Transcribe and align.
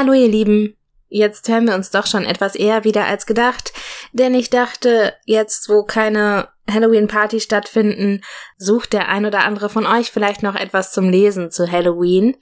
Hallo 0.00 0.12
ihr 0.12 0.28
Lieben. 0.28 0.76
Jetzt 1.08 1.48
hören 1.48 1.66
wir 1.66 1.74
uns 1.74 1.90
doch 1.90 2.06
schon 2.06 2.24
etwas 2.24 2.54
eher 2.54 2.84
wieder 2.84 3.06
als 3.06 3.26
gedacht, 3.26 3.72
denn 4.12 4.32
ich 4.32 4.48
dachte, 4.48 5.12
jetzt 5.24 5.68
wo 5.68 5.82
keine 5.82 6.50
Halloween-Party 6.70 7.40
stattfinden, 7.40 8.20
sucht 8.56 8.92
der 8.92 9.08
ein 9.08 9.26
oder 9.26 9.40
andere 9.40 9.68
von 9.68 9.86
euch 9.86 10.12
vielleicht 10.12 10.44
noch 10.44 10.54
etwas 10.54 10.92
zum 10.92 11.10
Lesen 11.10 11.50
zu 11.50 11.68
Halloween 11.68 12.36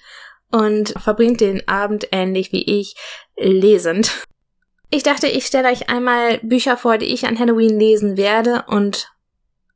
und 0.50 0.90
verbringt 1.02 1.40
den 1.40 1.66
Abend 1.66 2.08
ähnlich 2.12 2.52
wie 2.52 2.80
ich 2.80 2.94
lesend. 3.38 4.26
Ich 4.90 5.02
dachte, 5.02 5.26
ich 5.26 5.46
stelle 5.46 5.70
euch 5.70 5.88
einmal 5.88 6.36
Bücher 6.42 6.76
vor, 6.76 6.98
die 6.98 7.06
ich 7.06 7.26
an 7.26 7.38
Halloween 7.38 7.78
lesen 7.78 8.18
werde 8.18 8.66
und 8.66 9.10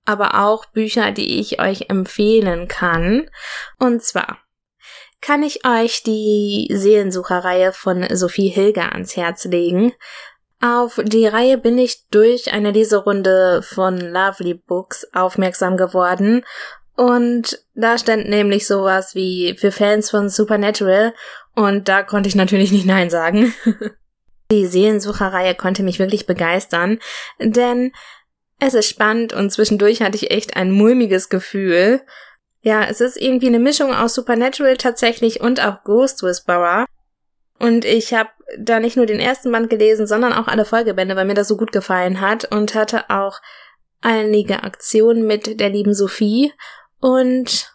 aber 0.05 0.39
auch 0.39 0.67
Bücher, 0.67 1.13
die 1.13 1.41
ich 1.41 1.63
euch 1.63 1.89
empfehlen 1.89 2.69
kann. 2.69 3.31
Und 3.79 4.03
zwar 4.03 4.37
kann 5.21 5.43
ich 5.43 5.67
euch 5.67 6.03
die 6.03 6.69
Seelensucherreihe 6.71 7.73
von 7.73 8.07
Sophie 8.15 8.49
Hilger 8.49 8.93
ans 8.93 9.17
Herz 9.17 9.45
legen. 9.45 9.93
Auf 10.63 11.01
die 11.03 11.27
Reihe 11.27 11.57
bin 11.57 11.79
ich 11.79 12.07
durch 12.11 12.53
eine 12.53 12.71
Leserunde 12.71 13.63
von 13.63 13.99
Lovely 13.99 14.55
Books 14.55 15.07
aufmerksam 15.13 15.77
geworden 15.77 16.45
und 16.97 17.65
da 17.75 17.97
stand 17.97 18.29
nämlich 18.29 18.67
sowas 18.67 19.15
wie 19.15 19.57
für 19.59 19.73
Fans 19.73 20.11
von 20.11 20.29
Supernatural 20.29 21.15
und 21.55 21.89
da 21.89 22.03
konnte 22.03 22.29
ich 22.29 22.35
natürlich 22.35 22.73
nicht 22.73 22.85
Nein 22.85 23.09
sagen. 23.09 23.55
Die 24.53 24.67
Seelensucherreihe 24.67 25.55
konnte 25.55 25.83
mich 25.83 25.99
wirklich 25.99 26.27
begeistern, 26.27 26.99
denn 27.39 27.93
es 28.59 28.75
ist 28.75 28.91
spannend 28.91 29.33
und 29.33 29.51
zwischendurch 29.51 30.03
hatte 30.03 30.17
ich 30.17 30.31
echt 30.31 30.57
ein 30.57 30.73
mulmiges 30.73 31.31
Gefühl. 31.31 32.03
Ja, 32.63 32.85
es 32.85 33.01
ist 33.01 33.17
irgendwie 33.17 33.47
eine 33.47 33.59
Mischung 33.59 33.95
aus 33.95 34.15
Supernatural 34.15 34.77
tatsächlich 34.77 35.41
und 35.41 35.61
auch 35.61 35.83
Ghost 35.85 36.23
Whisperer. 36.23 36.87
Und 37.59 37.85
ich 37.85 38.13
habe 38.13 38.31
da 38.59 38.81
nicht 38.81 38.97
nur 38.97 39.07
den 39.07 39.21
ersten 39.21 39.51
Band 39.53 39.71
gelesen, 39.71 40.07
sondern 40.07 40.33
auch 40.33 40.47
alle 40.47 40.65
Folgebände, 40.65 41.17
weil 41.17 41.25
mir 41.25 41.35
das 41.35 41.49
so 41.49 41.57
gut 41.57 41.73
gefallen 41.73 42.21
hat 42.21 42.51
und 42.51 42.75
hatte 42.75 43.09
auch 43.11 43.41
einige 44.01 44.63
Aktionen 44.63 45.27
mit 45.27 45.61
der 45.61 45.71
lieben 45.71 45.95
Sophie 45.95 46.53
und 47.01 47.71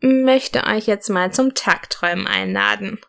möchte 0.00 0.64
euch 0.64 0.86
jetzt 0.86 1.08
mal 1.08 1.32
zum 1.32 1.54
Tagträumen 1.54 2.26
einladen. 2.26 3.00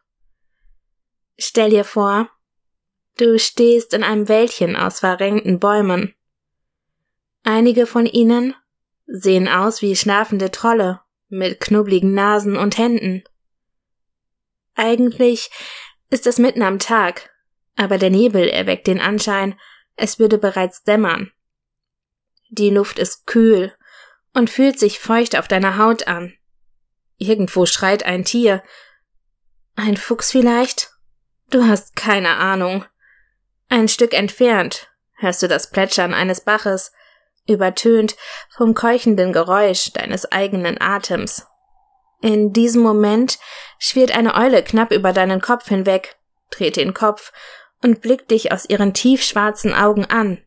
Stell 1.38 1.70
dir 1.70 1.84
vor, 1.84 2.30
du 3.18 3.38
stehst 3.38 3.94
in 3.94 4.04
einem 4.04 4.28
Wäldchen 4.28 4.76
aus 4.76 5.00
verrenkten 5.00 5.60
Bäumen. 5.60 6.14
Einige 7.44 7.86
von 7.86 8.06
ihnen 8.06 8.56
sehen 9.06 9.48
aus 9.48 9.82
wie 9.82 9.96
schlafende 9.96 10.52
Trolle 10.52 11.02
mit 11.30 11.60
knubbligen 11.60 12.14
Nasen 12.14 12.58
und 12.58 12.78
Händen. 12.78 13.24
Eigentlich 14.76 15.50
ist 16.10 16.28
es 16.28 16.40
mitten 16.40 16.62
am 16.62 16.80
Tag, 16.80 17.30
aber 17.76 17.98
der 17.98 18.10
Nebel 18.10 18.50
erweckt 18.50 18.88
den 18.88 19.00
Anschein, 19.00 19.60
es 19.96 20.20
würde 20.20 20.38
bereits 20.38 20.84
dämmern. 20.84 21.32
Die 22.50 22.70
Luft 22.70 23.00
ist 23.00 23.26
kühl 23.28 23.74
und 24.34 24.50
fühlt 24.50 24.80
sich 24.80 25.00
feucht 25.00 25.38
auf 25.38 25.48
deiner 25.48 25.78
Haut 25.78 26.08
an. 26.08 26.34
Irgendwo 27.18 27.66
schreit 27.66 28.04
ein 28.04 28.24
Tier. 28.24 28.64
Ein 29.76 29.98
Fuchs 29.98 30.32
vielleicht? 30.32 30.92
Du 31.50 31.66
hast 31.66 31.96
keine 31.96 32.38
Ahnung. 32.38 32.86
Ein 33.68 33.88
Stück 33.88 34.14
entfernt 34.14 34.90
hörst 35.20 35.44
du 35.44 35.48
das 35.48 35.70
Plätschern 35.70 36.14
eines 36.14 36.42
Baches, 36.42 36.92
übertönt 37.50 38.16
vom 38.50 38.74
keuchenden 38.74 39.34
Geräusch 39.34 39.92
deines 39.92 40.32
eigenen 40.32 40.80
Atems. 40.80 41.48
In 42.22 42.54
diesem 42.54 42.82
Moment 42.82 43.40
schwirrt 43.78 44.16
eine 44.16 44.36
Eule 44.36 44.64
knapp 44.64 44.92
über 44.92 45.14
deinen 45.14 45.42
Kopf 45.42 45.68
hinweg, 45.68 46.18
dreht 46.52 46.76
den 46.76 46.94
Kopf 46.94 47.32
und 47.82 48.02
blickt 48.02 48.32
dich 48.32 48.52
aus 48.52 48.68
ihren 48.68 48.94
tiefschwarzen 48.94 49.74
Augen 49.74 50.06
an. 50.06 50.44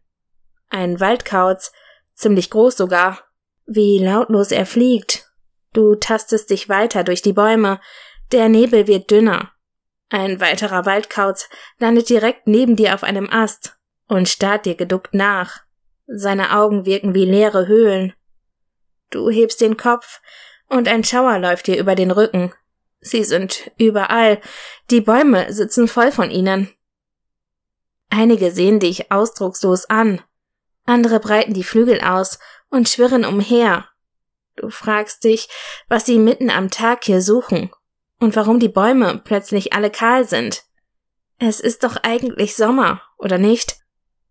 Ein 0.69 1.01
Waldkauz, 1.01 1.73
ziemlich 2.15 2.51
groß 2.51 2.77
sogar, 2.77 3.21
wie 3.67 3.99
lautlos 3.99 4.51
er 4.51 4.67
fliegt. 4.67 5.31
Du 5.73 5.95
tastest 5.95 6.51
dich 6.51 6.69
weiter 6.69 7.05
durch 7.05 7.23
die 7.23 7.33
Bäume, 7.33 7.81
der 8.33 8.49
Nebel 8.49 8.87
wird 8.87 9.11
dünner. 9.11 9.53
Ein 10.11 10.41
weiterer 10.41 10.85
Waldkauz 10.85 11.49
landet 11.79 12.11
direkt 12.11 12.47
neben 12.47 12.77
dir 12.77 12.95
auf 12.95 13.03
einem 13.03 13.31
Ast 13.31 13.77
und 14.09 14.29
starrt 14.29 14.67
dir 14.67 14.75
geduckt 14.75 15.15
nach. 15.15 15.61
Seine 16.15 16.55
Augen 16.57 16.85
wirken 16.85 17.15
wie 17.15 17.25
leere 17.25 17.67
Höhlen. 17.67 18.13
Du 19.11 19.31
hebst 19.31 19.61
den 19.63 19.79
Kopf 19.79 20.21
und 20.69 20.87
ein 20.87 21.05
Schauer 21.05 21.39
läuft 21.39 21.67
dir 21.67 21.79
über 21.79 21.95
den 21.95 22.11
Rücken. 22.11 22.53
Sie 23.01 23.25
sind 23.25 23.71
überall. 23.79 24.41
Die 24.91 25.01
Bäume 25.01 25.53
sitzen 25.53 25.89
voll 25.89 26.13
von 26.13 26.31
ihnen. 26.31 26.69
Einige 28.11 28.51
sehen 28.51 28.79
dich 28.79 29.11
ausdruckslos 29.11 29.89
an. 29.89 30.23
Andere 30.85 31.19
breiten 31.19 31.55
die 31.55 31.65
Flügel 31.65 32.01
aus 32.03 32.39
und 32.69 32.91
schwirren 32.91 33.25
umher. 33.25 33.89
Du 34.57 34.69
fragst 34.69 35.25
dich, 35.25 35.49
was 35.89 36.05
sie 36.05 36.19
mitten 36.19 36.51
am 36.51 36.71
Tag 36.71 37.05
hier 37.05 37.23
suchen 37.23 37.71
und 38.21 38.37
warum 38.37 38.61
die 38.61 38.69
Bäume 38.69 39.21
plötzlich 39.25 39.73
alle 39.73 39.91
kahl 39.91 40.29
sind. 40.29 40.65
Es 41.39 41.59
ist 41.59 41.85
doch 41.85 41.97
eigentlich 42.03 42.55
Sommer, 42.55 43.01
oder 43.17 43.39
nicht? 43.39 43.79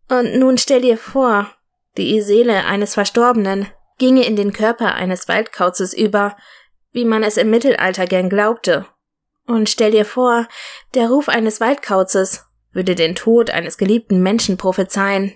Und 0.10 0.36
nun 0.38 0.60
stell 0.60 0.82
dir 0.82 0.98
vor, 0.98 1.50
die 1.98 2.22
Seele 2.22 2.66
eines 2.66 2.94
Verstorbenen 2.94 3.68
ginge 3.98 4.26
in 4.26 4.36
den 4.36 4.54
Körper 4.54 4.96
eines 4.96 5.28
Waldkauzes 5.28 5.94
über, 5.94 6.36
wie 6.92 7.06
man 7.06 7.24
es 7.24 7.38
im 7.38 7.50
Mittelalter 7.50 8.06
gern 8.06 8.30
glaubte. 8.30 8.86
Und 9.46 9.70
stell 9.70 9.92
dir 9.92 10.06
vor, 10.06 10.48
der 10.94 11.10
Ruf 11.10 11.30
eines 11.30 11.60
Waldkauzes 11.60 12.46
würde 12.72 12.96
den 12.96 13.16
Tod 13.16 13.50
eines 13.50 13.78
geliebten 13.78 14.24
Menschen 14.24 14.58
prophezeien. 14.58 15.36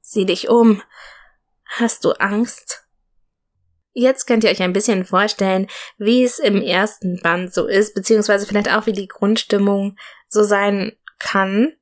Sieh 0.00 0.26
dich 0.26 0.48
um. 0.48 0.82
Hast 1.64 2.04
du 2.04 2.12
Angst? 2.12 2.86
Jetzt 3.92 4.26
könnt 4.26 4.44
ihr 4.44 4.50
euch 4.50 4.62
ein 4.62 4.72
bisschen 4.72 5.04
vorstellen, 5.04 5.68
wie 5.98 6.24
es 6.24 6.38
im 6.38 6.60
ersten 6.60 7.20
Band 7.22 7.54
so 7.54 7.66
ist, 7.66 7.94
beziehungsweise 7.94 8.44
vielleicht 8.46 8.70
auch 8.70 8.86
wie 8.86 8.92
die 8.92 9.08
Grundstimmung 9.08 9.96
so 10.28 10.42
sein 10.42 10.92
kann. 11.18 11.72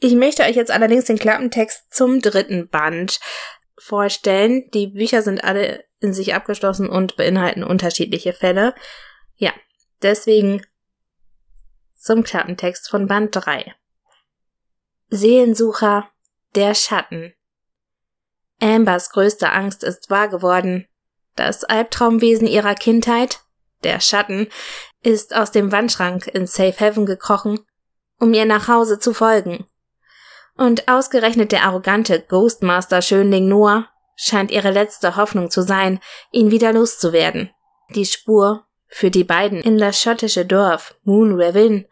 Ich 0.00 0.14
möchte 0.14 0.42
euch 0.44 0.56
jetzt 0.56 0.70
allerdings 0.70 1.04
den 1.04 1.18
Klappentext 1.18 1.92
zum 1.92 2.20
dritten 2.20 2.68
Band 2.68 3.20
vorstellen. 3.78 4.68
Die 4.72 4.88
Bücher 4.88 5.20
sind 5.20 5.44
alle 5.44 5.84
in 6.00 6.14
sich 6.14 6.34
abgeschlossen 6.34 6.88
und 6.88 7.16
beinhalten 7.16 7.62
unterschiedliche 7.62 8.32
Fälle. 8.32 8.74
Ja, 9.36 9.52
deswegen 10.00 10.66
zum 11.94 12.22
Klappentext 12.22 12.88
von 12.88 13.06
Band 13.06 13.36
3. 13.36 13.74
Seelensucher, 15.10 16.08
der 16.54 16.74
Schatten. 16.74 17.34
Ambers 18.62 19.10
größte 19.10 19.52
Angst 19.52 19.84
ist 19.84 20.08
wahr 20.08 20.28
geworden. 20.28 20.86
Das 21.36 21.64
Albtraumwesen 21.64 22.46
ihrer 22.46 22.74
Kindheit, 22.74 23.40
der 23.84 24.00
Schatten, 24.00 24.48
ist 25.02 25.34
aus 25.34 25.50
dem 25.50 25.72
Wandschrank 25.72 26.26
in 26.26 26.46
Safe 26.46 26.78
Heaven 26.78 27.04
gekrochen, 27.04 27.60
um 28.18 28.32
ihr 28.32 28.46
nach 28.46 28.68
Hause 28.68 28.98
zu 28.98 29.12
folgen. 29.12 29.66
Und 30.60 30.88
ausgerechnet 30.88 31.52
der 31.52 31.62
arrogante 31.62 32.20
Ghostmaster 32.20 33.00
Schönling 33.00 33.48
Noah 33.48 33.88
scheint 34.14 34.50
ihre 34.50 34.70
letzte 34.70 35.16
Hoffnung 35.16 35.50
zu 35.50 35.62
sein, 35.62 36.00
ihn 36.32 36.50
wieder 36.50 36.74
loszuwerden. 36.74 37.48
Die 37.94 38.04
Spur 38.04 38.66
führt 38.86 39.14
die 39.14 39.24
beiden 39.24 39.62
in 39.62 39.78
das 39.78 40.02
schottische 40.02 40.44
Dorf 40.44 40.96
Moon 41.02 41.32
Ravin, 41.40 41.86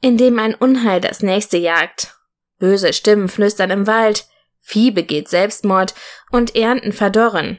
in 0.00 0.16
dem 0.16 0.38
ein 0.38 0.54
Unheil 0.54 1.00
das 1.00 1.20
nächste 1.20 1.56
jagt. 1.56 2.14
Böse 2.60 2.92
Stimmen 2.92 3.28
flüstern 3.28 3.70
im 3.70 3.88
Wald, 3.88 4.28
Vieh 4.60 4.92
begeht 4.92 5.28
Selbstmord 5.28 5.92
und 6.30 6.54
Ernten 6.54 6.92
verdorren. 6.92 7.58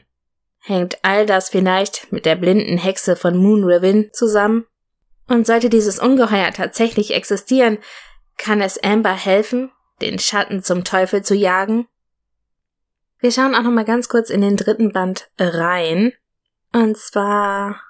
Hängt 0.60 0.96
all 1.02 1.26
das 1.26 1.50
vielleicht 1.50 2.10
mit 2.10 2.24
der 2.24 2.36
blinden 2.36 2.78
Hexe 2.78 3.16
von 3.16 3.36
Moon 3.36 3.64
Ravin 3.64 4.08
zusammen? 4.14 4.64
Und 5.26 5.46
sollte 5.46 5.68
dieses 5.68 5.98
Ungeheuer 5.98 6.52
tatsächlich 6.52 7.12
existieren, 7.12 7.76
kann 8.38 8.62
es 8.62 8.82
Amber 8.82 9.12
helfen, 9.12 9.70
den 10.00 10.18
Schatten 10.18 10.62
zum 10.62 10.84
Teufel 10.84 11.22
zu 11.22 11.34
jagen? 11.34 11.88
Wir 13.20 13.32
schauen 13.32 13.54
auch 13.54 13.62
noch 13.62 13.72
mal 13.72 13.84
ganz 13.84 14.08
kurz 14.08 14.30
in 14.30 14.40
den 14.40 14.56
dritten 14.56 14.92
Band 14.92 15.30
rein. 15.38 16.12
Und 16.72 16.96
zwar 16.96 17.82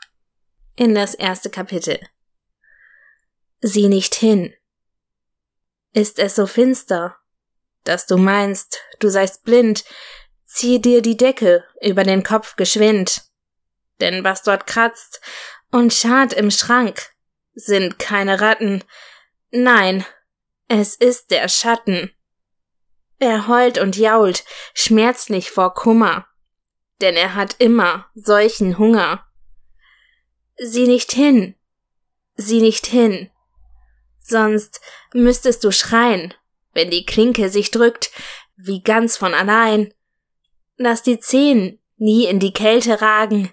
in 0.76 0.94
das 0.94 1.14
erste 1.14 1.50
Kapitel. 1.50 1.98
Sieh 3.60 3.88
nicht 3.88 4.14
hin. 4.14 4.54
Ist 5.92 6.18
es 6.18 6.36
so 6.36 6.46
finster, 6.46 7.16
dass 7.84 8.06
du 8.06 8.16
meinst, 8.16 8.80
du 9.00 9.08
seist 9.08 9.44
blind, 9.44 9.84
zieh 10.44 10.80
dir 10.80 11.02
die 11.02 11.16
Decke 11.16 11.64
über 11.82 12.04
den 12.04 12.22
Kopf 12.22 12.56
geschwind. 12.56 13.24
Denn 14.00 14.22
was 14.22 14.42
dort 14.42 14.66
kratzt 14.66 15.20
und 15.70 15.92
schart 15.92 16.32
im 16.32 16.50
Schrank, 16.50 17.10
sind 17.54 17.98
keine 17.98 18.40
Ratten, 18.40 18.84
nein, 19.50 20.06
es 20.68 20.94
ist 20.94 21.30
der 21.30 21.48
Schatten. 21.48 22.12
Er 23.18 23.48
heult 23.48 23.78
und 23.78 23.96
jault, 23.96 24.44
schmerzlich 24.74 25.50
vor 25.50 25.74
Kummer, 25.74 26.26
denn 27.00 27.16
er 27.16 27.34
hat 27.34 27.56
immer 27.58 28.06
solchen 28.14 28.78
Hunger. 28.78 29.24
Sieh 30.56 30.86
nicht 30.86 31.12
hin, 31.12 31.56
sieh 32.36 32.60
nicht 32.60 32.86
hin, 32.86 33.30
Sonst 34.28 34.82
müsstest 35.14 35.64
du 35.64 35.72
schreien, 35.72 36.34
wenn 36.74 36.90
die 36.90 37.06
Klinke 37.06 37.48
sich 37.48 37.70
drückt, 37.70 38.10
wie 38.56 38.82
ganz 38.82 39.16
von 39.16 39.32
allein. 39.32 39.94
Lass 40.76 41.02
die 41.02 41.18
Zehen 41.18 41.80
nie 41.96 42.26
in 42.26 42.38
die 42.38 42.52
Kälte 42.52 43.00
ragen, 43.00 43.50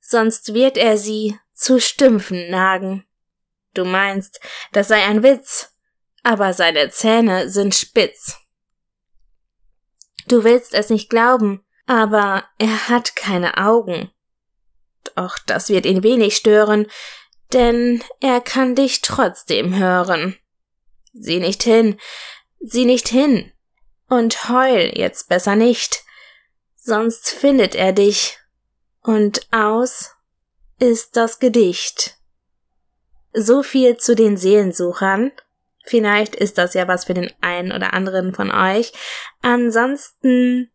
sonst 0.00 0.54
wird 0.54 0.76
er 0.76 0.98
sie 0.98 1.38
zu 1.54 1.78
Stümpfen 1.78 2.50
nagen. 2.50 3.06
Du 3.74 3.84
meinst, 3.84 4.40
das 4.72 4.88
sei 4.88 5.04
ein 5.04 5.22
Witz, 5.22 5.77
aber 6.22 6.52
seine 6.52 6.90
Zähne 6.90 7.48
sind 7.48 7.74
spitz. 7.74 8.36
Du 10.26 10.44
willst 10.44 10.74
es 10.74 10.90
nicht 10.90 11.08
glauben, 11.08 11.64
aber 11.86 12.44
er 12.58 12.88
hat 12.88 13.16
keine 13.16 13.56
Augen. 13.56 14.10
Doch 15.16 15.38
das 15.38 15.70
wird 15.70 15.86
ihn 15.86 16.02
wenig 16.02 16.36
stören, 16.36 16.86
denn 17.52 18.04
er 18.20 18.40
kann 18.40 18.74
dich 18.74 19.00
trotzdem 19.00 19.76
hören. 19.76 20.36
Sieh 21.14 21.40
nicht 21.40 21.62
hin, 21.62 21.98
sieh 22.60 22.84
nicht 22.84 23.08
hin, 23.08 23.52
und 24.08 24.48
heul 24.48 24.92
jetzt 24.94 25.28
besser 25.28 25.56
nicht, 25.56 26.04
sonst 26.76 27.30
findet 27.30 27.74
er 27.74 27.92
dich, 27.92 28.38
und 29.02 29.46
aus 29.50 30.12
ist 30.78 31.16
das 31.16 31.38
Gedicht. 31.38 32.16
So 33.32 33.62
viel 33.62 33.96
zu 33.96 34.14
den 34.14 34.36
Seelensuchern. 34.36 35.32
Vielleicht 35.88 36.36
ist 36.36 36.58
das 36.58 36.74
ja 36.74 36.86
was 36.86 37.06
für 37.06 37.14
den 37.14 37.30
einen 37.40 37.72
oder 37.72 37.94
anderen 37.94 38.34
von 38.34 38.50
euch. 38.50 38.92
Ansonsten 39.40 40.70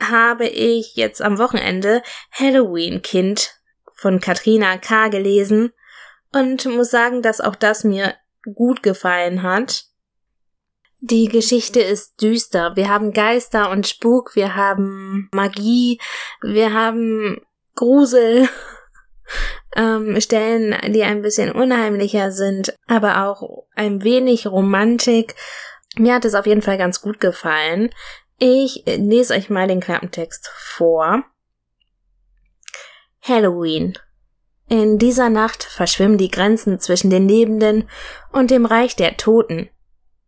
habe 0.00 0.46
ich 0.48 0.96
jetzt 0.96 1.22
am 1.22 1.38
Wochenende 1.38 2.02
Halloween 2.32 3.00
Kind 3.00 3.60
von 3.94 4.18
Katrina 4.18 4.76
K. 4.76 5.08
gelesen 5.08 5.72
und 6.32 6.66
muss 6.66 6.90
sagen, 6.90 7.22
dass 7.22 7.40
auch 7.40 7.54
das 7.54 7.84
mir 7.84 8.14
gut 8.54 8.82
gefallen 8.82 9.42
hat. 9.44 9.84
Die 11.00 11.28
Geschichte 11.28 11.80
ist 11.80 12.20
düster. 12.20 12.74
Wir 12.74 12.88
haben 12.88 13.12
Geister 13.12 13.70
und 13.70 13.86
Spuk, 13.86 14.34
wir 14.34 14.56
haben 14.56 15.28
Magie, 15.32 16.00
wir 16.42 16.72
haben 16.72 17.40
Grusel, 17.76 18.48
ähm, 19.76 20.20
Stellen, 20.20 20.76
die 20.92 21.02
ein 21.02 21.22
bisschen 21.22 21.52
unheimlicher 21.52 22.30
sind, 22.30 22.74
aber 22.86 23.24
auch 23.24 23.66
ein 23.74 24.02
wenig 24.02 24.46
Romantik. 24.46 25.34
Mir 25.96 26.14
hat 26.14 26.24
es 26.24 26.34
auf 26.34 26.46
jeden 26.46 26.62
Fall 26.62 26.78
ganz 26.78 27.00
gut 27.00 27.20
gefallen. 27.20 27.90
Ich 28.38 28.82
lese 28.86 29.34
euch 29.34 29.50
mal 29.50 29.68
den 29.68 29.80
Klappentext 29.80 30.50
vor. 30.54 31.24
Halloween. 33.22 33.98
In 34.68 34.98
dieser 34.98 35.30
Nacht 35.30 35.62
verschwimmen 35.62 36.18
die 36.18 36.30
Grenzen 36.30 36.80
zwischen 36.80 37.10
den 37.10 37.28
Lebenden 37.28 37.88
und 38.32 38.50
dem 38.50 38.66
Reich 38.66 38.96
der 38.96 39.16
Toten. 39.16 39.68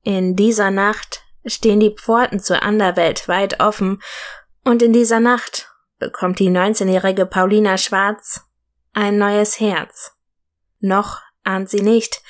In 0.02 0.36
dieser 0.36 0.70
Nacht 0.70 1.22
stehen 1.44 1.80
die 1.80 1.94
Pforten 1.94 2.40
zur 2.40 2.62
Anderwelt 2.62 3.28
weit 3.28 3.60
offen 3.60 4.02
und 4.64 4.82
in 4.82 4.92
dieser 4.92 5.20
Nacht 5.20 5.70
bekommt 5.98 6.38
die 6.38 6.50
19-jährige 6.50 7.26
Paulina 7.26 7.78
Schwarz 7.78 8.45
ein 8.96 9.18
neues 9.18 9.60
Herz. 9.60 10.12
Noch 10.80 11.20
ahnt 11.44 11.68
sie 11.68 11.82
nicht, 11.82 12.22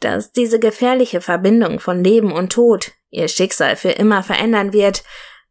dass 0.00 0.32
diese 0.32 0.58
gefährliche 0.58 1.20
Verbindung 1.20 1.78
von 1.78 2.02
Leben 2.02 2.32
und 2.32 2.52
Tod 2.52 2.92
ihr 3.10 3.28
Schicksal 3.28 3.76
für 3.76 3.90
immer 3.90 4.22
verändern 4.22 4.72
wird, 4.72 5.04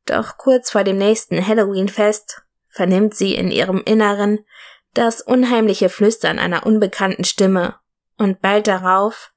doch 0.06 0.38
kurz 0.38 0.72
vor 0.72 0.84
dem 0.84 0.98
nächsten 0.98 1.46
Halloween-Fest 1.46 2.42
vernimmt 2.68 3.16
sie 3.16 3.36
in 3.36 3.52
ihrem 3.52 3.82
Inneren 3.86 4.40
das 4.94 5.22
unheimliche 5.22 5.90
Flüstern 5.90 6.40
einer 6.40 6.66
unbekannten 6.66 7.26
Stimme, 7.26 7.76
und 8.18 8.42
bald 8.42 8.68
darauf 8.68 9.34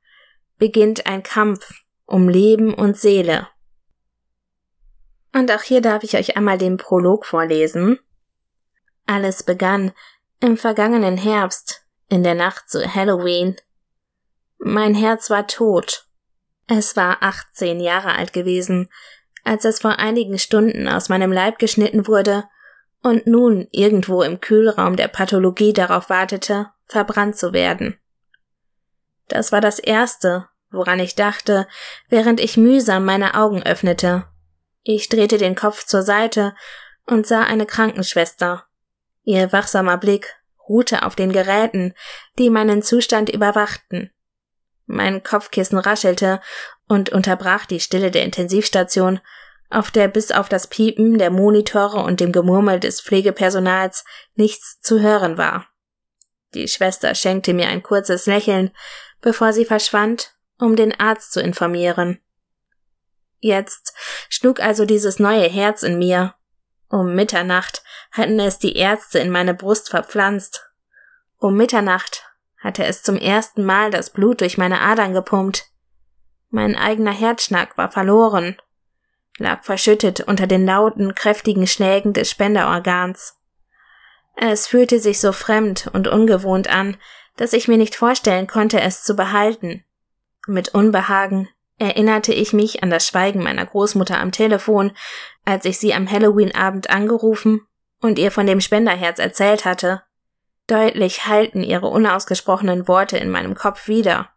beginnt 0.57 1.07
ein 1.07 1.23
Kampf 1.23 1.83
um 2.07 2.29
Leben 2.29 2.73
und 2.73 2.97
Seele. 2.97 3.49
Und 5.35 5.53
auch 5.53 5.63
hier 5.63 5.83
darf 5.83 6.05
ich 6.05 6.17
euch 6.17 6.37
einmal 6.37 6.59
den 6.59 6.79
Prolog 6.79 7.27
vorlesen. 7.27 7.99
Alles 9.07 9.43
begann 9.43 9.93
im 10.40 10.56
vergangenen 10.56 11.17
Herbst, 11.17 11.85
in 12.08 12.23
der 12.23 12.35
Nacht 12.35 12.70
zu 12.70 12.94
Halloween. 12.94 13.56
Mein 14.58 14.94
Herz 14.94 15.31
war 15.31 15.46
tot. 15.46 16.06
Es 16.67 16.96
war 16.96 17.19
18 17.23 17.81
Jahre 17.81 18.14
alt 18.14 18.32
gewesen, 18.32 18.88
als 19.44 19.64
es 19.64 19.81
vor 19.81 19.99
einigen 19.99 20.38
Stunden 20.38 20.88
aus 20.88 21.08
meinem 21.08 21.32
Leib 21.32 21.58
geschnitten 21.58 22.06
wurde 22.06 22.44
und 23.02 23.26
nun 23.26 23.69
irgendwo 23.70 24.23
im 24.23 24.40
Kühlraum 24.40 24.96
der 24.96 25.08
Pathologie 25.08 25.73
darauf 25.73 26.11
wartete, 26.11 26.70
verbrannt 26.87 27.37
zu 27.37 27.52
werden. 27.52 27.99
Das 29.29 29.52
war 29.52 29.61
das 29.61 29.79
Erste, 29.79 30.49
woran 30.70 31.00
ich 31.00 31.14
dachte, 31.14 31.67
während 32.08 32.41
ich 32.41 32.56
mühsam 32.56 33.05
meine 33.05 33.34
Augen 33.34 33.62
öffnete. 33.62 34.26
Ich 34.82 35.08
drehte 35.08 35.38
den 35.38 35.55
Kopf 35.55 35.84
zur 35.84 36.02
Seite 36.02 36.55
und 37.06 37.26
sah 37.26 37.43
eine 37.43 37.67
Krankenschwester. 37.67 38.68
Ihr 39.29 39.53
wachsamer 39.53 39.99
Blick 39.99 40.37
ruhte 40.71 41.03
auf 41.03 41.15
den 41.15 41.33
Geräten, 41.33 41.93
die 42.39 42.49
meinen 42.49 42.81
Zustand 42.81 43.29
überwachten. 43.29 44.11
Mein 44.87 45.23
Kopfkissen 45.23 45.77
raschelte 45.77 46.41
und 46.89 47.11
unterbrach 47.11 47.67
die 47.67 47.81
Stille 47.81 48.11
der 48.11 48.25
Intensivstation, 48.25 49.21
auf 49.69 49.91
der 49.91 50.09
bis 50.09 50.33
auf 50.33 50.49
das 50.49 50.69
Piepen 50.69 51.19
der 51.19 51.29
Monitore 51.29 51.99
und 51.99 52.21
dem 52.21 52.33
Gemurmel 52.33 52.81
des 52.81 53.03
Pflegepersonals 53.03 54.07
nichts 54.35 54.81
zu 54.81 55.01
hören 55.01 55.37
war. 55.37 55.67
Die 56.55 56.67
Schwester 56.67 57.15
schenkte 57.15 57.53
mir 57.53 57.69
ein 57.69 57.83
kurzes 57.83 58.25
Lächeln, 58.25 58.71
bevor 59.21 59.53
sie 59.53 59.67
verschwand, 59.67 60.39
um 60.59 60.75
den 60.75 60.99
Arzt 60.99 61.33
zu 61.33 61.43
informieren. 61.43 62.19
Jetzt 63.41 63.93
schlug 64.31 64.61
also 64.61 64.87
dieses 64.87 65.19
neue 65.19 65.51
Herz 65.51 65.83
in 65.83 65.99
mir. 65.99 66.35
Um 66.88 67.14
Mitternacht 67.14 67.82
hatten 68.12 68.40
es 68.40 68.58
die 68.58 68.76
Ärzte 68.76 69.19
in 69.19 69.31
meine 69.31 69.55
Brust 69.55 69.90
verpflanzt. 69.90 70.70
Um 71.37 71.55
Mitternacht 71.55 72.25
hatte 72.58 72.85
es 72.85 73.02
zum 73.02 73.17
ersten 73.17 73.64
Mal 73.64 73.90
das 73.90 74.11
Blut 74.11 74.40
durch 74.40 74.58
meine 74.58 74.81
Adern 74.81 75.12
gepumpt. 75.12 75.67
Mein 76.50 76.76
eigener 76.76 77.12
Herzschlag 77.12 77.76
war 77.76 77.90
verloren, 77.90 78.56
lag 79.37 79.62
verschüttet 79.64 80.20
unter 80.20 80.46
den 80.46 80.64
lauten, 80.64 81.14
kräftigen 81.14 81.67
Schlägen 81.67 82.14
des 82.14 82.31
Spenderorgans. 82.31 83.37
Es 84.34 84.67
fühlte 84.67 84.99
sich 84.99 85.20
so 85.20 85.32
fremd 85.32 85.91
und 85.93 86.08
ungewohnt 86.08 86.69
an, 86.69 86.96
dass 87.37 87.52
ich 87.52 87.69
mir 87.69 87.76
nicht 87.76 87.94
vorstellen 87.94 88.46
konnte, 88.46 88.81
es 88.81 89.05
zu 89.05 89.14
behalten. 89.14 89.84
Mit 90.46 90.70
Unbehagen 90.70 91.49
erinnerte 91.79 92.32
ich 92.32 92.53
mich 92.53 92.82
an 92.82 92.91
das 92.91 93.06
Schweigen 93.06 93.43
meiner 93.43 93.67
Großmutter 93.67 94.19
am 94.19 94.32
Telefon, 94.32 94.93
als 95.44 95.65
ich 95.65 95.79
sie 95.79 95.94
am 95.94 96.11
Halloween-Abend 96.11 96.91
angerufen 96.91 97.67
und 98.01 98.19
ihr 98.19 98.31
von 98.31 98.47
dem 98.47 98.61
Spenderherz 98.61 99.19
erzählt 99.19 99.65
hatte. 99.65 100.03
Deutlich 100.67 101.27
halten 101.27 101.63
ihre 101.63 101.87
unausgesprochenen 101.87 102.89
Worte 102.89 103.17
in 103.17 103.31
meinem 103.31 103.55
Kopf 103.55 103.89
wieder. 103.89 104.31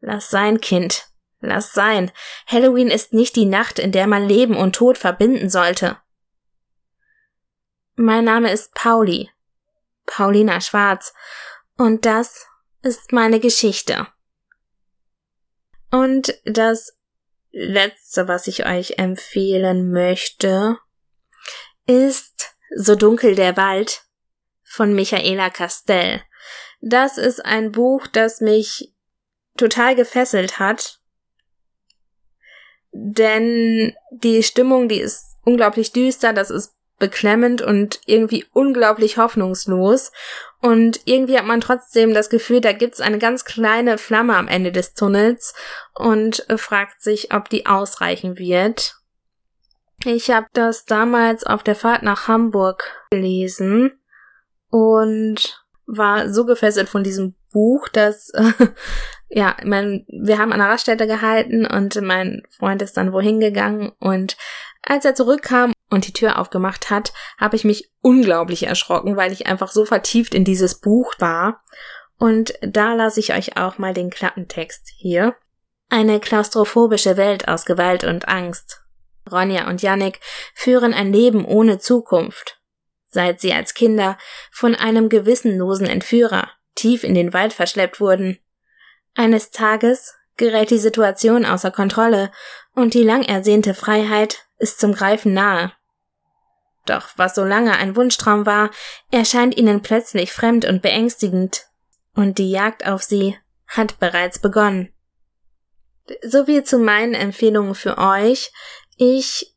Lass 0.00 0.30
sein, 0.30 0.60
Kind, 0.60 1.10
Lass 1.40 1.72
sein. 1.72 2.12
Halloween 2.46 2.88
ist 2.88 3.12
nicht 3.12 3.34
die 3.34 3.46
Nacht, 3.46 3.78
in 3.78 3.92
der 3.92 4.06
man 4.06 4.28
Leben 4.28 4.56
und 4.56 4.74
Tod 4.74 4.98
verbinden 4.98 5.48
sollte. 5.48 5.96
Mein 7.96 8.24
Name 8.24 8.52
ist 8.52 8.74
Pauli. 8.74 9.30
Paulina 10.06 10.60
Schwarz. 10.60 11.14
Und 11.76 12.04
das 12.04 12.46
ist 12.82 13.12
meine 13.12 13.40
Geschichte. 13.40 14.06
Und 15.90 16.34
das 16.44 16.96
letzte, 17.50 18.28
was 18.28 18.46
ich 18.46 18.66
euch 18.66 18.98
empfehlen 18.98 19.90
möchte, 19.90 20.78
ist 21.86 22.54
So 22.76 22.94
dunkel 22.94 23.34
der 23.34 23.56
Wald 23.56 24.04
von 24.62 24.94
Michaela 24.94 25.50
Castell. 25.50 26.22
Das 26.80 27.18
ist 27.18 27.44
ein 27.44 27.72
Buch, 27.72 28.06
das 28.06 28.40
mich 28.40 28.92
total 29.56 29.96
gefesselt 29.96 30.58
hat 30.58 31.00
denn 32.92 33.94
die 34.10 34.42
Stimmung, 34.42 34.88
die 34.88 35.00
ist 35.00 35.36
unglaublich 35.44 35.92
düster, 35.92 36.32
das 36.32 36.50
ist 36.50 36.74
beklemmend 37.00 37.62
und 37.62 38.00
irgendwie 38.06 38.46
unglaublich 38.52 39.16
hoffnungslos. 39.18 40.12
Und 40.60 41.00
irgendwie 41.06 41.36
hat 41.36 41.46
man 41.46 41.60
trotzdem 41.60 42.14
das 42.14 42.30
Gefühl, 42.30 42.60
da 42.60 42.72
gibt's 42.72 43.00
eine 43.00 43.18
ganz 43.18 43.44
kleine 43.44 43.98
Flamme 43.98 44.36
am 44.36 44.46
Ende 44.46 44.70
des 44.70 44.94
Tunnels 44.94 45.54
und 45.94 46.46
fragt 46.56 47.02
sich, 47.02 47.34
ob 47.34 47.48
die 47.48 47.66
ausreichen 47.66 48.38
wird. 48.38 48.94
Ich 50.04 50.30
habe 50.30 50.46
das 50.52 50.84
damals 50.84 51.44
auf 51.44 51.62
der 51.62 51.74
Fahrt 51.74 52.02
nach 52.02 52.28
Hamburg 52.28 52.84
gelesen 53.10 53.92
und 54.70 55.64
war 55.86 56.30
so 56.30 56.44
gefesselt 56.44 56.88
von 56.88 57.02
diesem 57.02 57.34
Buch, 57.52 57.88
dass 57.88 58.32
ja, 59.28 59.56
mein, 59.64 60.06
wir 60.08 60.38
haben 60.38 60.52
an 60.52 60.60
der 60.60 60.68
Raststätte 60.68 61.06
gehalten 61.06 61.66
und 61.66 62.00
mein 62.00 62.42
Freund 62.50 62.80
ist 62.82 62.96
dann 62.96 63.12
wohin 63.12 63.40
gegangen 63.40 63.92
und 63.98 64.36
als 64.82 65.04
er 65.04 65.14
zurückkam 65.14 65.72
und 65.90 66.06
die 66.06 66.12
Tür 66.12 66.38
aufgemacht 66.38 66.88
hat, 66.88 67.12
habe 67.38 67.56
ich 67.56 67.64
mich 67.64 67.90
unglaublich 68.00 68.66
erschrocken, 68.66 69.16
weil 69.16 69.32
ich 69.32 69.46
einfach 69.46 69.70
so 69.72 69.84
vertieft 69.84 70.34
in 70.34 70.44
dieses 70.44 70.80
Buch 70.80 71.14
war. 71.18 71.62
Und 72.18 72.54
da 72.62 72.94
lasse 72.94 73.20
ich 73.20 73.34
euch 73.34 73.56
auch 73.56 73.78
mal 73.78 73.92
den 73.92 74.10
Klappentext 74.10 74.92
hier. 74.96 75.34
Eine 75.88 76.20
klaustrophobische 76.20 77.16
Welt 77.16 77.48
aus 77.48 77.64
Gewalt 77.64 78.04
und 78.04 78.28
Angst. 78.28 78.82
Ronja 79.30 79.68
und 79.68 79.82
Yannick 79.82 80.20
führen 80.54 80.94
ein 80.94 81.12
Leben 81.12 81.44
ohne 81.44 81.78
Zukunft. 81.78 82.60
Seit 83.06 83.40
sie 83.40 83.52
als 83.52 83.74
Kinder 83.74 84.16
von 84.52 84.74
einem 84.74 85.08
gewissenlosen 85.08 85.86
Entführer 85.86 86.48
tief 86.74 87.02
in 87.04 87.14
den 87.14 87.32
Wald 87.32 87.52
verschleppt 87.52 88.00
wurden. 88.00 88.38
Eines 89.14 89.50
Tages 89.50 90.14
gerät 90.36 90.70
die 90.70 90.78
Situation 90.78 91.44
außer 91.44 91.70
Kontrolle 91.70 92.30
und 92.74 92.94
die 92.94 93.02
lang 93.02 93.22
ersehnte 93.22 93.74
Freiheit 93.74 94.46
ist 94.58 94.78
zum 94.78 94.94
Greifen 94.94 95.34
nahe. 95.34 95.72
Doch 96.90 97.10
was 97.14 97.36
so 97.36 97.44
lange 97.44 97.76
ein 97.76 97.94
Wunschtraum 97.94 98.46
war, 98.46 98.70
erscheint 99.12 99.56
ihnen 99.56 99.80
plötzlich 99.80 100.32
fremd 100.32 100.64
und 100.64 100.82
beängstigend 100.82 101.66
und 102.16 102.38
die 102.38 102.50
Jagd 102.50 102.84
auf 102.84 103.04
sie 103.04 103.38
hat 103.68 104.00
bereits 104.00 104.40
begonnen. 104.40 104.92
So 106.26 106.46
viel 106.46 106.64
zu 106.64 106.80
meinen 106.80 107.14
Empfehlungen 107.14 107.76
für 107.76 107.96
euch. 107.96 108.50
Ich 108.96 109.54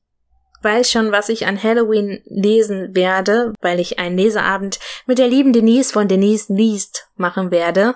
weiß 0.61 0.91
schon, 0.91 1.11
was 1.11 1.29
ich 1.29 1.47
an 1.47 1.61
Halloween 1.61 2.21
lesen 2.25 2.95
werde, 2.95 3.51
weil 3.61 3.79
ich 3.79 3.97
einen 3.97 4.15
Leseabend 4.15 4.79
mit 5.07 5.17
der 5.17 5.27
lieben 5.27 5.53
Denise 5.53 5.91
von 5.91 6.07
Denise 6.07 6.53
liest 6.53 7.07
machen 7.15 7.49
werde 7.49 7.95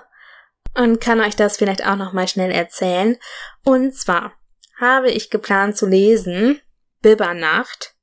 und 0.74 1.00
kann 1.00 1.20
euch 1.20 1.36
das 1.36 1.58
vielleicht 1.58 1.86
auch 1.86 1.96
noch 1.96 2.12
mal 2.12 2.26
schnell 2.26 2.50
erzählen. 2.50 3.16
Und 3.64 3.94
zwar 3.94 4.32
habe 4.80 5.12
ich 5.12 5.30
geplant 5.30 5.76
zu 5.76 5.86
lesen 5.86 6.60
Bibbernacht 7.02 7.94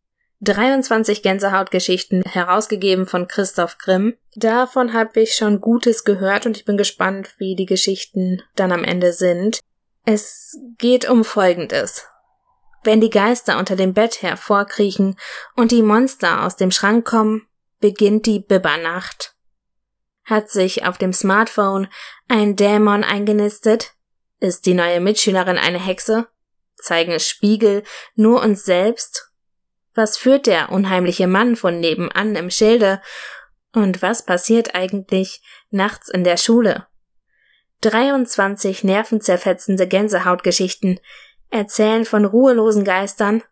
23 0.42 1.22
Gänsehautgeschichten 1.22 2.24
herausgegeben 2.24 3.06
von 3.06 3.28
Christoph 3.28 3.78
Grimm. 3.78 4.16
Davon 4.36 4.94
habe 4.94 5.22
ich 5.22 5.36
schon 5.36 5.62
Gutes 5.62 6.04
gehört 6.04 6.46
und 6.46 6.58
ich 6.58 6.66
bin 6.66 6.78
gespannt, 6.78 7.36
wie 7.38 7.56
die 7.56 7.66
Geschichten 7.66 8.42
dann 8.56 8.72
am 8.72 8.84
Ende 8.84 9.14
sind. 9.14 9.60
Es 10.04 10.58
geht 10.78 11.10
um 11.10 11.24
Folgendes. 11.24 12.08
Wenn 12.84 13.02
die 13.02 13.10
Geister 13.10 13.58
unter 13.58 13.76
dem 13.76 13.94
Bett 13.94 14.22
hervorkriechen 14.22 15.18
und 15.56 15.72
die 15.72 15.82
Monster 15.82 16.44
aus 16.44 16.56
dem 16.56 16.70
Schrank 16.70 17.06
kommen, 17.06 17.48
beginnt 17.80 18.28
die 18.28 18.40
Bibbernacht. 18.40 19.36
Hat 20.24 20.50
sich 20.50 20.86
auf 20.86 20.98
dem 20.98 21.14
Smartphone 21.14 21.88
ein 22.28 22.56
Dämon 22.56 23.04
eingenistet? 23.04 23.94
Ist 24.40 24.66
die 24.66 24.74
neue 24.74 25.00
Mitschülerin 25.00 25.58
eine 25.58 25.80
Hexe? 25.80 26.28
Zeigen 26.76 27.20
Spiegel 27.20 27.84
nur 28.16 28.44
uns 28.44 28.66
selbst 28.66 29.32
was 29.96 30.18
führt 30.18 30.46
der 30.46 30.72
unheimliche 30.72 31.28
Mann 31.28 31.56
von 31.56 31.80
nebenan 31.80 32.36
im 32.36 32.50
Schilde? 32.50 33.02
Und 33.74 34.02
was 34.02 34.26
passiert 34.26 34.76
eigentlich 34.76 35.42
nachts 35.72 36.10
in 36.10 36.24
der 36.24 36.38
Schule? 36.38 36.88
23 37.82 38.84
nervenzerfetzende 38.84 39.88
Gänsehautgeschichten 39.88 41.00
erzählen 41.50 42.06
von 42.06 42.26
ruhelosen 42.26 42.84
Geistern, 42.84 43.44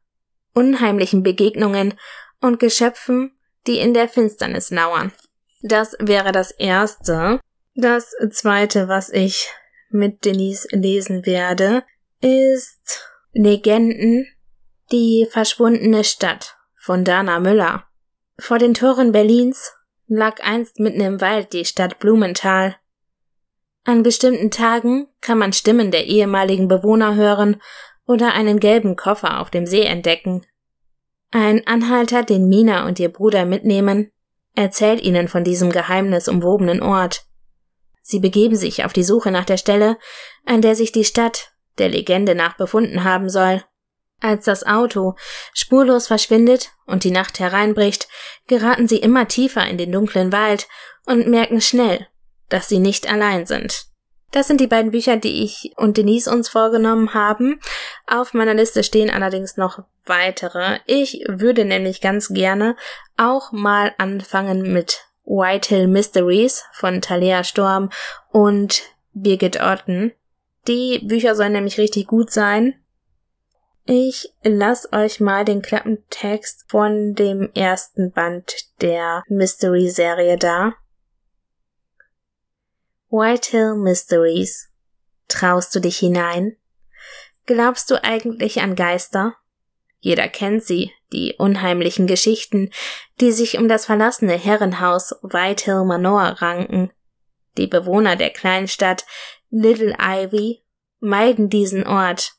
unheimlichen 0.53 1.23
Begegnungen 1.23 1.93
und 2.41 2.59
Geschöpfen, 2.59 3.35
die 3.67 3.79
in 3.79 3.93
der 3.93 4.09
Finsternis 4.09 4.71
lauern. 4.71 5.13
Das 5.62 5.95
wäre 6.00 6.31
das 6.31 6.51
erste. 6.51 7.39
Das 7.75 8.13
zweite, 8.31 8.88
was 8.88 9.09
ich 9.09 9.50
mit 9.89 10.25
Denise 10.25 10.67
lesen 10.71 11.25
werde, 11.25 11.83
ist 12.21 13.09
Legenden 13.31 14.27
die 14.93 15.27
verschwundene 15.27 16.03
Stadt 16.03 16.55
von 16.75 17.03
Dana 17.03 17.39
Müller. 17.39 17.85
Vor 18.38 18.59
den 18.59 18.75
Toren 18.75 19.12
Berlins 19.12 19.73
lag 20.05 20.39
einst 20.43 20.79
mitten 20.79 21.01
im 21.01 21.19
Wald 21.19 21.51
die 21.51 21.65
Stadt 21.65 21.97
Blumenthal. 21.97 22.75
An 23.85 24.03
bestimmten 24.03 24.51
Tagen 24.51 25.07
kann 25.19 25.39
man 25.39 25.51
Stimmen 25.51 25.89
der 25.89 26.05
ehemaligen 26.05 26.67
Bewohner 26.67 27.15
hören 27.15 27.59
oder 28.05 28.33
einen 28.33 28.59
gelben 28.59 28.95
Koffer 28.95 29.39
auf 29.41 29.50
dem 29.50 29.65
See 29.65 29.81
entdecken. 29.81 30.45
Ein 31.31 31.65
Anhalter, 31.65 32.21
den 32.21 32.47
Mina 32.47 32.85
und 32.85 33.00
ihr 33.00 33.09
Bruder 33.09 33.45
mitnehmen, 33.45 34.12
erzählt 34.53 35.01
ihnen 35.01 35.27
von 35.27 35.43
diesem 35.43 35.71
geheimnisumwobenen 35.71 36.83
Ort. 36.83 37.25
Sie 38.03 38.19
begeben 38.19 38.55
sich 38.55 38.85
auf 38.85 38.93
die 38.93 39.03
Suche 39.03 39.31
nach 39.31 39.45
der 39.45 39.57
Stelle, 39.57 39.97
an 40.45 40.62
der 40.62 40.75
sich 40.75 40.91
die 40.91 41.05
Stadt 41.05 41.51
der 41.79 41.89
Legende 41.89 42.35
nach 42.35 42.57
befunden 42.57 43.03
haben 43.03 43.29
soll. 43.29 43.63
Als 44.23 44.45
das 44.45 44.65
Auto 44.65 45.15
spurlos 45.53 46.07
verschwindet 46.07 46.71
und 46.85 47.03
die 47.03 47.11
Nacht 47.11 47.41
hereinbricht, 47.41 48.07
geraten 48.47 48.87
sie 48.87 48.99
immer 48.99 49.27
tiefer 49.27 49.67
in 49.67 49.77
den 49.77 49.91
dunklen 49.91 50.31
Wald 50.31 50.69
und 51.05 51.27
merken 51.27 51.59
schnell, 51.59 52.07
dass 52.47 52.69
sie 52.69 52.79
nicht 52.79 53.11
allein 53.11 53.45
sind. 53.45 53.87
Das 54.31 54.47
sind 54.47 54.61
die 54.61 54.67
beiden 54.67 54.91
Bücher, 54.91 55.17
die 55.17 55.43
ich 55.43 55.73
und 55.75 55.97
Denise 55.97 56.31
uns 56.31 56.47
vorgenommen 56.47 57.13
haben. 57.13 57.59
Auf 58.07 58.33
meiner 58.33 58.53
Liste 58.53 58.85
stehen 58.85 59.09
allerdings 59.09 59.57
noch 59.57 59.83
weitere. 60.05 60.79
Ich 60.85 61.25
würde 61.27 61.65
nämlich 61.65 61.99
ganz 61.99 62.29
gerne 62.29 62.77
auch 63.17 63.51
mal 63.51 63.93
anfangen 63.97 64.71
mit 64.71 65.01
White 65.25 65.67
Hill 65.67 65.87
Mysteries 65.87 66.63
von 66.71 67.01
Talia 67.01 67.43
Storm 67.43 67.89
und 68.31 68.83
Birgit 69.11 69.59
Otten. 69.59 70.13
Die 70.65 70.99
Bücher 70.99 71.35
sollen 71.35 71.51
nämlich 71.51 71.77
richtig 71.77 72.07
gut 72.07 72.31
sein 72.31 72.75
ich 73.85 74.33
lass 74.43 74.91
euch 74.93 75.19
mal 75.19 75.45
den 75.45 75.61
Klappentext 75.61 76.65
von 76.69 77.13
dem 77.13 77.51
ersten 77.53 78.11
Band 78.11 78.53
der 78.81 79.23
Mystery-Serie 79.27 80.37
da. 80.37 80.73
White 83.09 83.51
Hill 83.51 83.75
Mysteries. 83.75 84.69
Traust 85.27 85.75
du 85.75 85.79
dich 85.79 85.97
hinein? 85.97 86.57
Glaubst 87.45 87.91
du 87.91 88.03
eigentlich 88.03 88.61
an 88.61 88.75
Geister? 88.75 89.35
Jeder 89.99 90.27
kennt 90.27 90.63
sie, 90.63 90.91
die 91.11 91.35
unheimlichen 91.37 92.07
Geschichten, 92.07 92.71
die 93.21 93.31
sich 93.31 93.57
um 93.57 93.69
das 93.69 93.85
verlassene 93.85 94.37
Herrenhaus 94.37 95.15
White 95.21 95.65
Hill 95.65 95.85
Manor 95.85 96.41
ranken. 96.41 96.91
Die 97.57 97.67
Bewohner 97.67 98.15
der 98.15 98.31
Kleinstadt 98.31 99.05
Little 99.49 99.95
Ivy 99.99 100.63
meiden 100.99 101.49
diesen 101.49 101.85
Ort, 101.85 102.33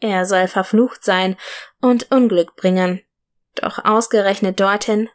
er 0.00 0.24
soll 0.24 0.48
verflucht 0.48 1.04
sein 1.04 1.36
und 1.80 2.10
Unglück 2.10 2.56
bringen. 2.56 3.02
Doch 3.54 3.84
ausgerechnet 3.84 4.58
dorthin 4.58 5.08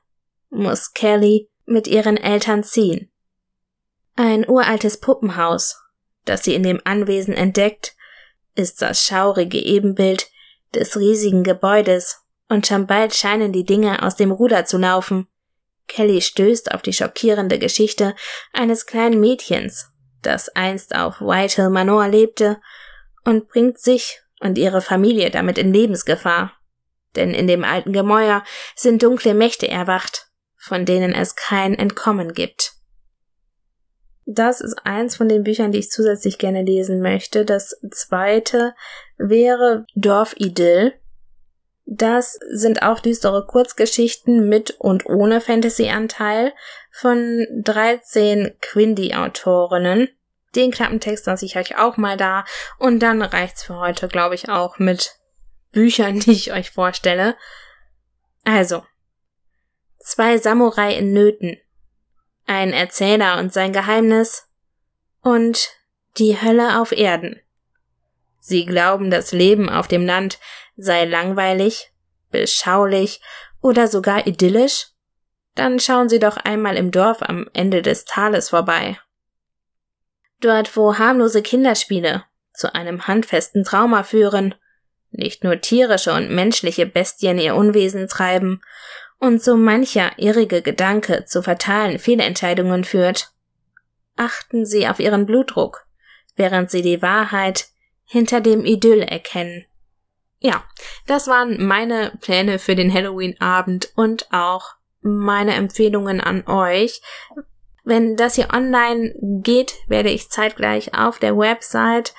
muss 0.50 0.94
Kelly 0.94 1.50
mit 1.66 1.88
ihren 1.88 2.18
Eltern 2.18 2.64
ziehen. 2.64 3.12
Ein 4.16 4.48
uraltes 4.48 5.00
Puppenhaus, 5.00 5.82
das 6.24 6.44
sie 6.44 6.54
in 6.54 6.64
dem 6.64 6.80
Anwesen 6.86 7.34
entdeckt, 7.34 7.96
ist 8.56 8.82
das 8.82 9.04
schaurige 9.04 9.60
Ebenbild 9.60 10.30
des 10.74 10.98
riesigen 10.98 11.44
Gebäudes, 11.44 12.22
und 12.48 12.68
schon 12.68 12.86
bald 12.86 13.16
scheinen 13.16 13.52
die 13.52 13.66
Dinge 13.66 14.04
aus 14.04 14.16
dem 14.16 14.32
Ruder 14.32 14.66
zu 14.66 14.78
laufen. 14.78 15.28
Kelly 15.88 16.22
stößt 16.22 16.72
auf 16.74 16.82
die 16.82 16.94
schockierende 16.94 17.60
Geschichte 17.60 18.16
eines 18.54 18.86
kleinen 18.86 19.20
Mädchens, 19.20 19.92
das 20.22 20.50
einst 20.50 20.96
auf 20.96 21.22
Whitehill 21.22 21.70
Manor 21.70 22.08
lebte, 22.08 22.62
und 23.24 23.48
bringt 23.48 23.80
sich 23.80 24.22
und 24.40 24.58
ihre 24.58 24.82
Familie 24.82 25.32
damit 25.32 25.58
in 25.58 25.74
Lebensgefahr. 25.74 26.54
Denn 27.16 27.34
in 27.34 27.48
dem 27.48 27.64
alten 27.64 27.94
Gemäuer 27.94 28.44
sind 28.76 29.02
dunkle 29.04 29.34
Mächte 29.34 29.68
erwacht, 29.68 30.28
von 30.58 30.86
denen 30.86 31.14
es 31.14 31.36
kein 31.36 31.74
Entkommen 31.74 32.34
gibt. 32.34 32.74
Das 34.26 34.60
ist 34.60 34.76
eins 34.84 35.16
von 35.16 35.30
den 35.30 35.44
Büchern, 35.44 35.72
die 35.72 35.80
ich 35.80 35.92
zusätzlich 35.92 36.40
gerne 36.40 36.64
lesen 36.64 37.02
möchte. 37.02 37.46
Das 37.46 37.80
zweite 37.92 38.74
wäre 39.18 39.86
Dorfidyll. 39.96 40.94
Das 41.86 42.40
sind 42.50 42.82
auch 42.82 43.00
düstere 43.00 43.46
Kurzgeschichten 43.46 44.50
mit 44.50 44.72
und 44.80 45.06
ohne 45.06 45.40
Fantasy-Anteil 45.42 46.54
von 46.92 47.46
13 47.64 48.56
Quindi-Autorinnen. 48.60 50.10
Den 50.56 50.72
Klappentext 50.72 51.26
lasse 51.26 51.46
ich 51.46 51.58
euch 51.58 51.78
auch 51.78 51.98
mal 51.98 52.18
da. 52.18 52.46
Und 52.78 53.00
dann 53.00 53.22
reicht's 53.22 53.64
für 53.64 53.76
heute, 53.76 54.08
glaube 54.08 54.36
ich, 54.36 54.50
auch 54.50 54.80
mit 54.80 55.16
Büchern, 55.72 56.20
die 56.20 56.32
ich 56.32 56.54
euch 56.54 56.72
vorstelle. 56.72 57.36
Also. 58.44 58.84
Zwei 60.00 60.38
Samurai 60.38 60.96
in 60.96 61.14
Nöten. 61.14 61.58
Ein 62.46 62.74
Erzähler 62.74 63.40
und 63.40 63.52
sein 63.52 63.74
Geheimnis. 63.74 64.48
Und 65.22 65.70
die 66.18 66.40
Hölle 66.40 66.80
auf 66.80 66.92
Erden. 66.92 67.42
Sie 68.40 68.66
glauben, 68.66 69.10
das 69.10 69.32
Leben 69.32 69.70
auf 69.70 69.88
dem 69.88 70.06
Land 70.06 70.40
sei 70.78 71.06
langweilig, 71.06 71.92
beschaulich 72.30 73.22
oder 73.62 73.88
sogar 73.88 74.28
idyllisch? 74.28 74.90
Dann 75.56 75.80
schauen 75.80 76.10
Sie 76.10 76.20
doch 76.20 76.38
einmal 76.38 76.76
im 76.78 76.92
Dorf 76.92 77.24
am 77.24 77.50
Ende 77.54 77.82
des 77.82 78.06
Tales 78.06 78.50
vorbei. 78.50 79.00
Dort, 80.42 80.76
wo 80.76 80.98
harmlose 80.98 81.42
Kinderspiele 81.42 82.24
zu 82.54 82.74
einem 82.74 83.08
handfesten 83.08 83.64
Trauma 83.64 84.04
führen, 84.04 84.56
nicht 85.12 85.44
nur 85.44 85.62
tierische 85.62 86.14
und 86.14 86.30
menschliche 86.30 86.86
Bestien 86.86 87.38
ihr 87.38 87.56
Unwesen 87.56 88.08
treiben 88.08 88.62
und 89.20 89.42
so 89.42 89.56
mancher 89.56 90.12
irrige 90.18 90.62
Gedanke 90.62 91.26
zu 91.26 91.42
fatalen 91.42 92.00
Fehlentscheidungen 92.00 92.84
führt. 92.84 93.32
achten 94.18 94.66
Sie 94.66 94.88
auf 94.88 95.00
Ihren 95.00 95.26
Blutdruck, 95.26 95.86
während 96.36 96.72
Sie 96.72 96.82
die 96.82 97.02
Wahrheit 97.02 97.68
hinter 98.06 98.40
dem 98.40 98.64
Idyll 98.64 99.02
erkennen. 99.02 99.66
Ja, 100.40 100.64
das 101.08 101.28
waren 101.28 101.66
meine 101.66 102.14
Pläne 102.22 102.60
für 102.60 102.76
den 102.76 102.94
Halloween-Abend 102.94 103.92
und 103.96 104.32
auch 104.32 104.76
meine 105.02 105.56
Empfehlungen 105.56 106.22
an 106.22 106.46
euch. 106.48 107.02
Wenn 107.86 108.16
das 108.18 108.36
hier 108.36 108.50
online 108.52 109.14
geht, 109.22 109.76
werde 109.88 110.10
ich 110.10 110.30
zeitgleich 110.30 110.98
auf 110.98 111.20
der 111.20 111.38
Website 111.38 112.14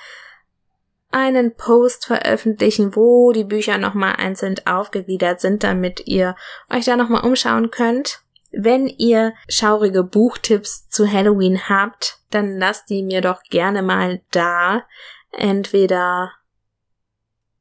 einen 1.11 1.55
Post 1.55 2.05
veröffentlichen, 2.05 2.95
wo 2.95 3.31
die 3.33 3.43
Bücher 3.43 3.77
nochmal 3.77 4.15
einzeln 4.15 4.55
aufgegliedert 4.65 5.41
sind, 5.41 5.63
damit 5.63 6.03
ihr 6.05 6.35
euch 6.73 6.85
da 6.85 6.95
nochmal 6.95 7.25
umschauen 7.25 7.69
könnt. 7.69 8.21
Wenn 8.51 8.87
ihr 8.87 9.33
schaurige 9.49 10.03
Buchtipps 10.03 10.87
zu 10.89 11.11
Halloween 11.11 11.69
habt, 11.69 12.19
dann 12.29 12.57
lasst 12.57 12.89
die 12.89 13.03
mir 13.03 13.21
doch 13.21 13.43
gerne 13.43 13.81
mal 13.81 14.21
da. 14.31 14.83
Entweder 15.31 16.31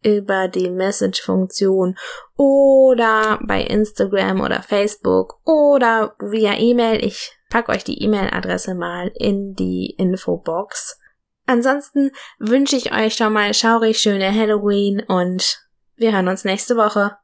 über 0.02 0.46
die 0.46 0.70
Message-Funktion 0.70 1.98
oder 2.36 3.40
bei 3.42 3.62
Instagram 3.62 4.40
oder 4.40 4.62
Facebook 4.62 5.40
oder 5.44 6.14
via 6.20 6.54
E-Mail. 6.56 7.04
Ich 7.04 7.35
pack 7.56 7.70
euch 7.70 7.84
die 7.84 8.02
E-Mail-Adresse 8.02 8.74
mal 8.74 9.10
in 9.14 9.54
die 9.54 9.94
Infobox. 9.96 11.00
Ansonsten 11.46 12.10
wünsche 12.38 12.76
ich 12.76 12.92
euch 12.92 13.14
schon 13.14 13.32
mal 13.32 13.54
schaurig 13.54 13.98
schöne 13.98 14.30
Halloween 14.30 15.00
und 15.00 15.66
wir 15.94 16.12
hören 16.12 16.28
uns 16.28 16.44
nächste 16.44 16.76
Woche. 16.76 17.16